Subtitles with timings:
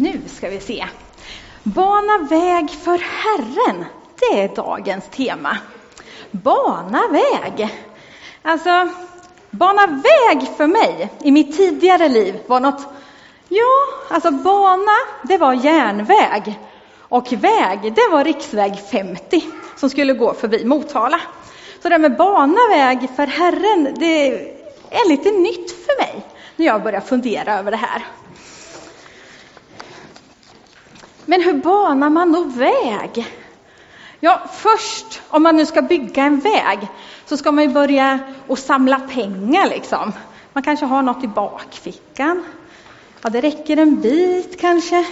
[0.00, 0.86] Nu ska vi se.
[1.62, 3.84] Bana väg för Herren,
[4.20, 5.58] det är dagens tema.
[6.30, 7.68] Bana väg.
[8.42, 8.88] Alltså,
[9.50, 12.86] bana väg för mig i mitt tidigare liv var något,
[13.48, 13.74] ja,
[14.10, 16.58] alltså bana, det var järnväg.
[16.98, 19.42] Och väg, det var riksväg 50
[19.76, 21.20] som skulle gå förbi Motala.
[21.82, 24.26] Så det här med bana väg för Herren, det
[24.90, 26.26] är lite nytt för mig
[26.56, 28.06] när jag börjar fundera över det här.
[31.28, 33.26] Men hur banar man då väg?
[34.20, 36.78] Ja, först om man nu ska bygga en väg
[37.26, 40.12] så ska man ju börja och samla pengar liksom.
[40.52, 42.44] Man kanske har något i bakfickan.
[43.22, 45.04] Ja, det räcker en bit kanske.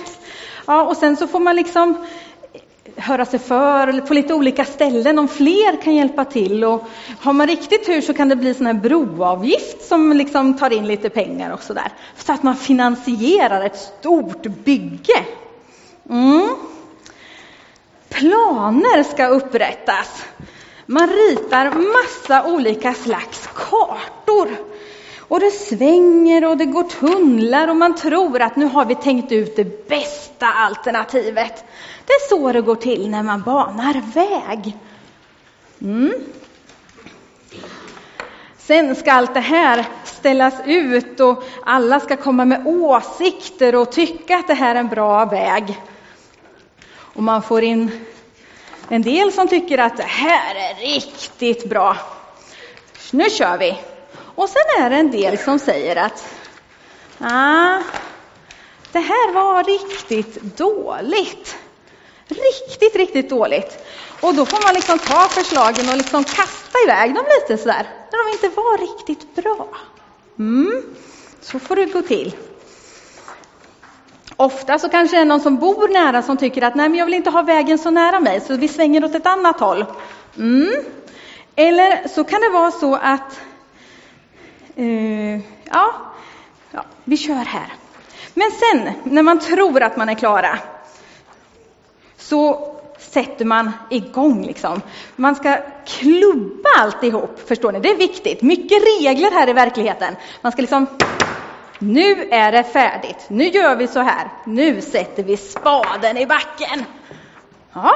[0.66, 2.07] Ja, och sen så får man liksom
[2.96, 6.65] höra sig för på lite olika ställen om fler kan hjälpa till.
[6.65, 6.88] Och
[7.21, 10.87] har man riktigt tur så kan det bli sån här broavgift som liksom tar in
[10.87, 11.93] lite pengar och sådär.
[12.16, 15.24] Så att man finansierar ett stort bygge.
[16.10, 16.57] Mm.
[18.09, 20.24] Planer ska upprättas.
[20.87, 24.49] Man ritar massa olika slags kartor.
[25.29, 29.32] Och det svänger och det går tunnlar och man tror att nu har vi tänkt
[29.32, 31.65] ut det bästa alternativet.
[32.07, 34.77] Det är så det går till när man banar väg.
[35.80, 36.12] Mm.
[38.59, 44.37] Sen ska allt det här ställas ut och alla ska komma med åsikter och tycka
[44.37, 45.80] att det här är en bra väg.
[47.16, 48.04] Och man får in
[48.88, 51.96] en del som tycker att det här är riktigt bra.
[53.10, 53.78] Nu kör vi!
[54.34, 56.24] Och sen är det en del som säger att
[57.18, 57.78] ah,
[58.92, 61.56] det här var riktigt dåligt.
[62.28, 63.87] Riktigt, riktigt dåligt.
[64.20, 68.25] Och då får man liksom ta förslagen och liksom kasta iväg dem lite sådär, när
[68.25, 69.69] de inte var riktigt bra.
[70.38, 70.82] Mm,
[71.41, 72.34] så får det gå till.
[74.37, 77.06] Ofta så kanske det är någon som bor nära som tycker att nej, men jag
[77.06, 79.84] vill inte ha vägen så nära mig, så vi svänger åt ett annat håll.
[80.37, 80.84] Mm.
[81.56, 83.41] Eller så kan det vara så att
[84.78, 85.94] uh, ja,
[86.71, 87.72] ja, vi kör här.
[88.34, 90.59] Men sen när man tror att man är klara
[92.19, 94.47] så sätter man igång.
[94.47, 94.82] Liksom.
[95.16, 97.81] Man ska klubba alltihop, förstår ni?
[97.81, 98.43] Det är viktigt.
[98.43, 100.16] Mycket regler här i verkligheten.
[100.43, 100.87] Man ska liksom
[101.78, 103.26] nu är det färdigt.
[103.28, 104.28] Nu gör vi så här.
[104.44, 106.84] Nu sätter vi spaden i backen.
[107.72, 107.92] Ja,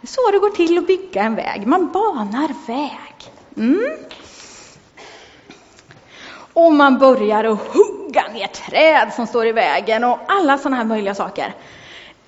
[0.00, 1.66] det är så det går till att bygga en väg.
[1.66, 3.14] Man banar väg.
[3.56, 3.96] Mm.
[6.52, 10.84] Och man börjar att hugga ner träd som står i vägen och alla sådana här
[10.84, 11.54] möjliga saker.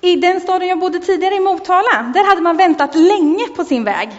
[0.01, 3.83] I den staden jag bodde tidigare, i Motala, där hade man väntat länge på sin
[3.83, 4.09] väg.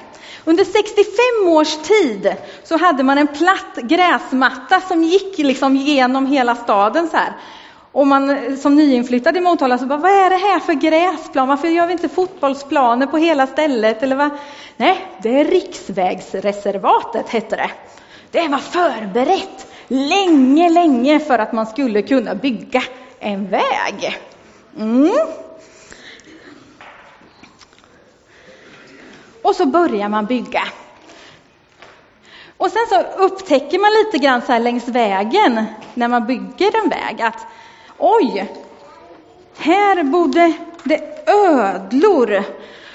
[0.48, 6.54] Under 65 års tid så hade man en platt gräsmatta som gick liksom genom hela
[6.54, 7.32] staden så här.
[7.92, 11.48] Och man som nyinflyttad i Motala så bara, vad är det här för gräsplan?
[11.48, 14.02] Varför gör vi inte fotbollsplaner på hela stället?
[14.02, 14.30] Eller vad?
[14.76, 17.70] Nej, det är riksvägsreservatet hette det.
[18.30, 22.82] Det var förberett länge, länge för att man skulle kunna bygga
[23.20, 24.18] en väg.
[24.78, 25.10] Mm.
[29.48, 30.62] Och så börjar man bygga.
[32.56, 35.64] Och sen så upptäcker man lite grann så här längs vägen
[35.94, 37.46] när man bygger en väg att
[37.98, 38.52] oj,
[39.58, 42.42] här bodde det ödlor.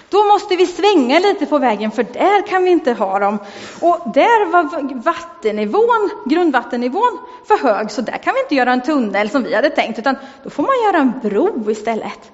[0.10, 3.40] Då måste vi svänga lite på vägen för där kan vi inte ha dem.
[3.82, 9.30] Och där var vattennivån, grundvattennivån för hög så där kan vi inte göra en tunnel
[9.30, 12.32] som vi hade tänkt utan då får man göra en bro istället.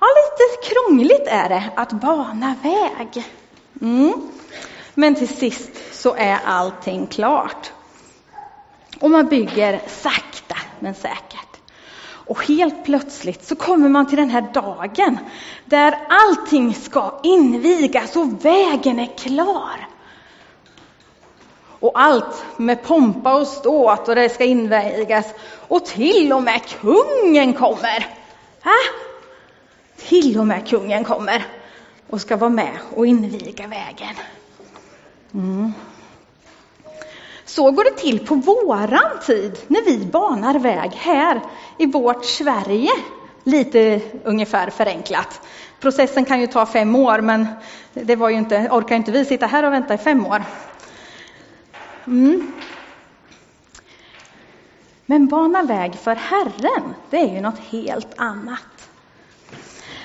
[0.00, 3.24] Ja, lite krångligt är det att bana väg.
[3.80, 4.12] Mm.
[4.94, 7.72] Men till sist så är allting klart.
[9.00, 11.56] Och man bygger sakta men säkert.
[12.26, 15.18] Och helt plötsligt så kommer man till den här dagen
[15.64, 19.88] där allting ska invigas och vägen är klar.
[21.80, 25.26] Och allt med pompa och ståt och det ska invigas.
[25.68, 28.06] Och till och med kungen kommer.
[28.64, 28.76] Ha?
[29.96, 31.46] Till och med kungen kommer
[32.10, 34.14] och ska vara med och inviga vägen.
[35.34, 35.72] Mm.
[37.44, 41.40] Så går det till på våran tid när vi banar väg här
[41.78, 42.90] i vårt Sverige.
[43.44, 45.40] Lite ungefär förenklat.
[45.80, 47.46] Processen kan ju ta fem år, men
[47.92, 50.44] det var ju inte, orkar inte vi sitta här och vänta i fem år.
[52.06, 52.52] Mm.
[55.06, 58.90] Men bana väg för Herren, det är ju något helt annat.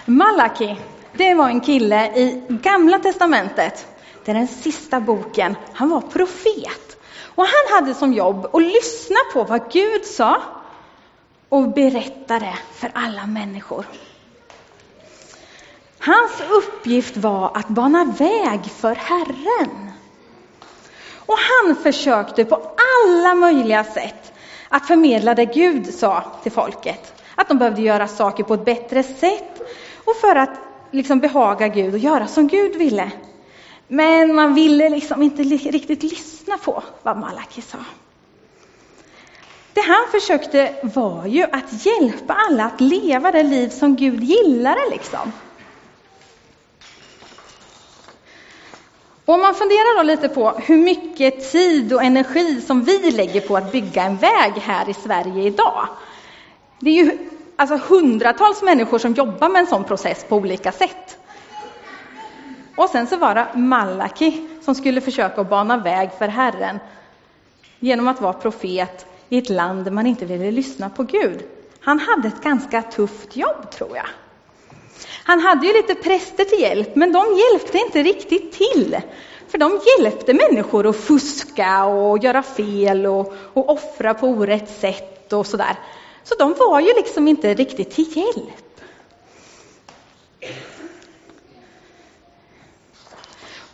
[0.06, 0.78] Malaki,
[1.14, 3.88] det var en kille i Gamla testamentet,
[4.26, 5.56] det är den sista boken.
[5.74, 6.98] Han var profet.
[7.36, 10.42] Och han hade som jobb att lyssna på vad Gud sa
[11.50, 13.86] och berätta det för alla människor.
[16.00, 19.92] Hans uppgift var att bana väg för Herren.
[21.16, 22.56] Och han försökte på
[23.00, 24.34] alla möjliga sätt
[24.70, 27.14] att förmedla det Gud sa till folket.
[27.36, 29.62] Att de behövde göra saker på ett bättre sätt
[30.06, 30.61] och för att
[30.92, 33.12] liksom behaga Gud och göra som Gud ville.
[33.88, 37.78] Men man ville liksom inte riktigt lyssna på vad Malaki sa.
[39.74, 44.90] Det han försökte var ju att hjälpa alla att leva det liv som Gud gillade
[44.92, 45.32] liksom.
[49.26, 53.42] Och om man funderar då lite på hur mycket tid och energi som vi lägger
[53.42, 55.88] på att bygga en väg här i Sverige idag.
[56.80, 57.31] Det är ju
[57.62, 61.18] alltså hundratals människor som jobbar med en sån process på olika sätt.
[62.76, 66.80] Och sen så var det Malaki som skulle försöka bana väg för Herren
[67.80, 71.44] genom att vara profet i ett land där man inte ville lyssna på Gud.
[71.82, 74.08] Han hade ett ganska tufft jobb, tror jag.
[75.24, 78.98] Han hade ju lite präster till hjälp, men de hjälpte inte riktigt till.
[79.48, 85.34] För de hjälpte människor att fuska och göra fel och, och offra på orätt sätt
[85.34, 85.76] och sådär.
[86.24, 88.72] Så de var ju liksom inte riktigt till hjälp.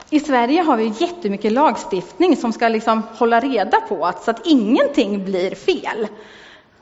[0.10, 4.48] I Sverige har vi jättemycket lagstiftning som ska liksom hålla reda på att, så att
[4.48, 6.08] ingenting blir fel.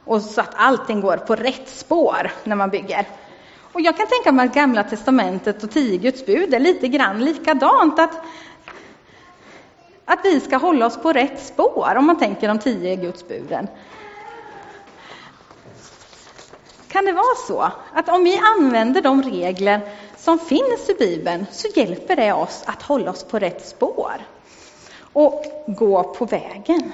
[0.06, 3.08] Och så att allting går på rätt spår när man bygger.
[3.72, 7.26] Och jag kan tänka mig att Gamla Testamentet och tio Guds bud är lite grann
[7.26, 8.00] likadant.
[8.00, 8.26] Att,
[10.06, 13.68] att vi ska hålla oss på rätt spår, om man tänker de tio Guds buden.
[16.96, 19.82] Kan det vara så att om vi använder de regler
[20.18, 24.14] som finns i Bibeln så hjälper det oss att hålla oss på rätt spår
[25.14, 26.92] och gå på vägen?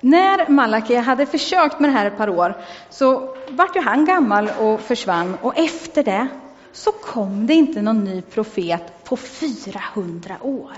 [0.00, 2.54] När Malaki hade försökt med det här ett par år
[2.90, 6.28] så vart ju han gammal och försvann och efter det
[6.72, 10.72] så kom det inte någon ny profet på 400 år.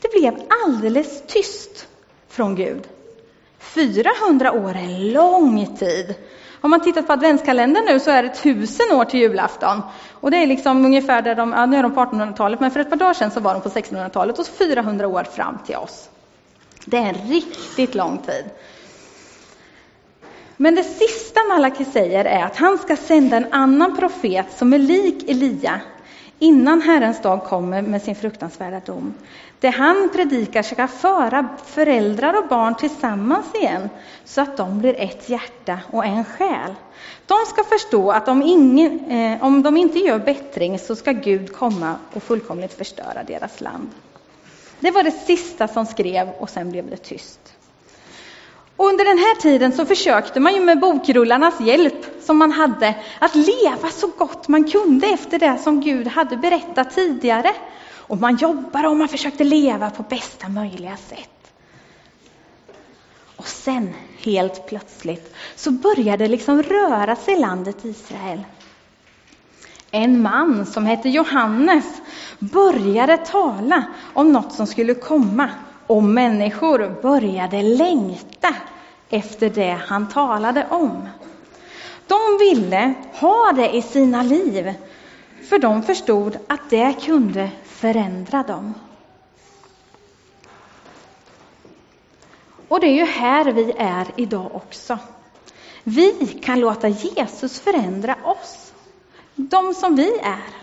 [0.00, 1.88] Det blev alldeles tyst
[2.28, 2.88] från Gud.
[3.60, 6.14] 400 år är en lång tid.
[6.60, 9.82] Om man tittat på adventskalendern nu så är det tusen år till julafton.
[10.12, 12.80] Och det är liksom ungefär där de, ja, nu är de på 1800-talet, men för
[12.80, 16.08] ett par dagar sedan så var de på 1600-talet och 400 år fram till oss.
[16.84, 18.44] Det är en riktigt lång tid.
[20.56, 24.78] Men det sista Malaki säger är att han ska sända en annan profet som är
[24.78, 25.80] lik Elia
[26.40, 29.14] innan Herrens dag kommer med sin fruktansvärda dom.
[29.60, 33.88] Det han predikar ska föra föräldrar och barn tillsammans igen
[34.24, 36.74] så att de blir ett hjärta och en själ.
[37.26, 41.52] De ska förstå att om, ingen, eh, om de inte gör bättring så ska Gud
[41.52, 43.90] komma och fullkomligt förstöra deras land.
[44.80, 47.40] Det var det sista som skrev och sen blev det tyst.
[48.80, 52.94] Och under den här tiden så försökte man ju med bokrullarnas hjälp som man hade
[53.18, 57.52] att leva så gott man kunde efter det som Gud hade berättat tidigare.
[57.96, 61.52] Och man jobbade och man försökte leva på bästa möjliga sätt.
[63.36, 68.40] Och sen helt plötsligt så började det liksom röra sig i landet Israel.
[69.90, 71.84] En man som hette Johannes
[72.38, 73.84] började tala
[74.14, 75.50] om något som skulle komma
[75.90, 78.54] och människor började längta
[79.08, 81.08] efter det han talade om.
[82.06, 84.74] De ville ha det i sina liv,
[85.48, 88.74] för de förstod att det kunde förändra dem.
[92.68, 94.98] Och det är ju här vi är idag också.
[95.84, 98.72] Vi kan låta Jesus förändra oss,
[99.34, 100.54] de som vi är.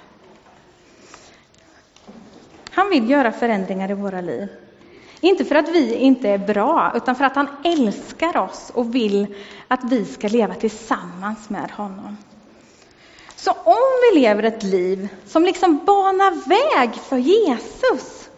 [2.71, 4.47] Han vill göra förändringar i våra liv.
[5.21, 9.35] Inte för att vi inte är bra, utan för att han älskar oss och vill
[9.67, 12.17] att vi ska leva tillsammans med honom.
[13.35, 18.29] Så om vi lever ett liv som liksom banar väg för Jesus,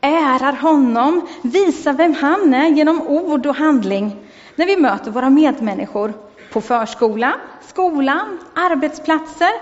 [0.00, 4.16] ärar honom, visar vem han är genom ord och handling
[4.56, 6.12] när vi möter våra medmänniskor
[6.52, 9.52] på förskolan, skolan, arbetsplatser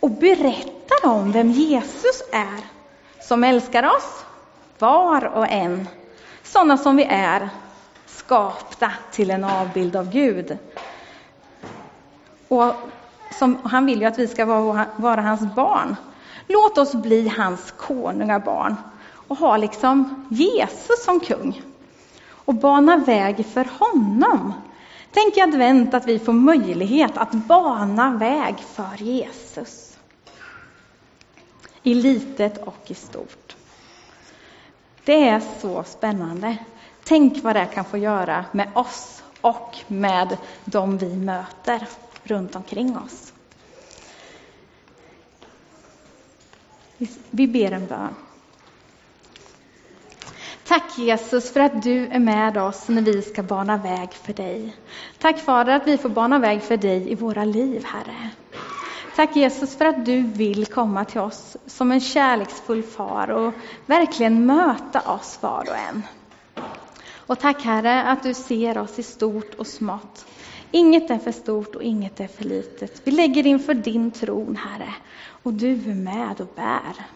[0.00, 2.64] och berättar om vem Jesus är
[3.28, 4.24] som älskar oss,
[4.82, 5.88] var och en,
[6.42, 7.48] sådana som vi är,
[8.06, 10.58] skapta till en avbild av Gud.
[12.48, 12.74] Och
[13.30, 15.96] som, han vill ju att vi ska vara, vara hans barn.
[16.48, 18.76] Låt oss bli hans konungabarn
[19.28, 21.62] och ha liksom Jesus som kung
[22.30, 24.52] och bana väg för honom.
[25.10, 29.96] Tänk i advent att vi får möjlighet att bana väg för Jesus.
[31.82, 33.41] I litet och i stort.
[35.04, 36.56] Det är så spännande.
[37.04, 41.86] Tänk vad det kan få göra med oss och med dem vi möter
[42.24, 43.32] runt omkring oss.
[47.30, 48.14] Vi ber en bön.
[50.64, 54.76] Tack Jesus för att du är med oss när vi ska bana väg för dig.
[55.18, 58.30] Tack Fader att vi får bana väg för dig i våra liv, Herre.
[59.16, 63.54] Tack Jesus för att du vill komma till oss som en kärleksfull far och
[63.86, 66.02] verkligen möta oss var och en.
[67.26, 70.26] Och tack Herre att du ser oss i stort och smått.
[70.70, 73.02] Inget är för stort och inget är för litet.
[73.04, 74.94] Vi lägger inför din tron Herre
[75.42, 77.06] och du är med och bär.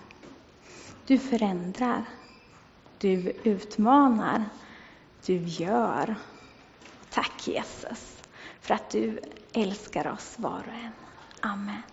[1.06, 2.04] Du förändrar.
[2.98, 4.44] Du utmanar.
[5.26, 6.16] Du gör.
[7.10, 8.22] Tack Jesus
[8.60, 9.20] för att du
[9.52, 11.05] älskar oss var och en.
[11.44, 11.84] Amen.